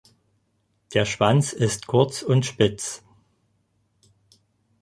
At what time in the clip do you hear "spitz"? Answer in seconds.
2.47-3.03